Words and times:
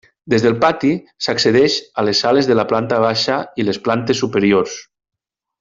Des 0.33 0.43
del 0.45 0.53
pati 0.61 0.93
s'accedeix 1.25 1.75
a 2.03 2.07
les 2.09 2.23
sales 2.25 2.49
de 2.53 2.57
la 2.61 2.67
planta 2.73 3.01
baixa 3.07 3.39
i 3.65 3.69
les 3.71 3.83
plantes 3.89 4.23
superiors. 4.27 4.79